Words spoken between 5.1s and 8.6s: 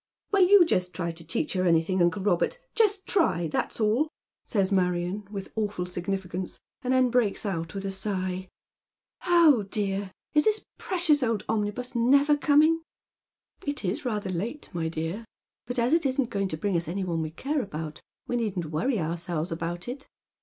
with awful significance, and then breaks out with a sigh,"